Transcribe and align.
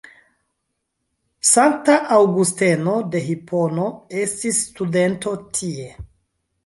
Sankta 1.49 1.97
Aŭgusteno 2.15 2.95
de 3.17 3.21
Hipono 3.29 3.87
estis 4.25 4.63
studento 4.71 5.37
tie. 5.61 5.93